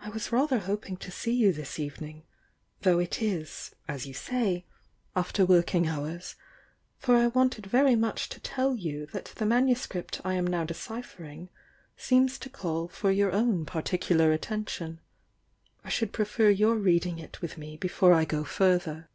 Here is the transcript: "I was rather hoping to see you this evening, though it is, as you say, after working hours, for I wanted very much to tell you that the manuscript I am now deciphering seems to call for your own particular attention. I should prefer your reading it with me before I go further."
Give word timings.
"I 0.00 0.10
was 0.10 0.32
rather 0.32 0.58
hoping 0.58 0.98
to 0.98 1.10
see 1.10 1.32
you 1.32 1.50
this 1.50 1.78
evening, 1.78 2.24
though 2.82 2.98
it 2.98 3.22
is, 3.22 3.74
as 3.88 4.04
you 4.04 4.12
say, 4.12 4.66
after 5.16 5.46
working 5.46 5.88
hours, 5.88 6.34
for 6.98 7.16
I 7.16 7.28
wanted 7.28 7.64
very 7.64 7.96
much 7.96 8.28
to 8.28 8.40
tell 8.40 8.74
you 8.76 9.06
that 9.14 9.32
the 9.36 9.46
manuscript 9.46 10.20
I 10.26 10.34
am 10.34 10.46
now 10.46 10.64
deciphering 10.64 11.48
seems 11.96 12.38
to 12.38 12.50
call 12.50 12.86
for 12.88 13.10
your 13.10 13.32
own 13.32 13.64
particular 13.64 14.30
attention. 14.30 15.00
I 15.84 15.88
should 15.88 16.12
prefer 16.12 16.50
your 16.50 16.74
reading 16.76 17.18
it 17.18 17.40
with 17.40 17.56
me 17.56 17.78
before 17.78 18.12
I 18.12 18.26
go 18.26 18.44
further." 18.44 19.08